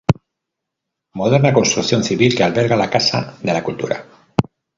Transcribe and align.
Moderna 1.19 1.53
construcción 1.53 2.03
civil 2.03 2.33
que 2.33 2.43
alberga 2.43 2.75
la 2.83 2.89
Casa 2.89 3.37
de 3.43 3.53
la 3.53 3.63
Cultura. 3.63 4.03